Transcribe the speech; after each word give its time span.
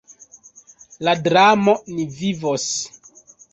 La 1.09 1.13
dramo 1.27 1.77
"Ni 1.93 2.09
vivos! 2.17 2.67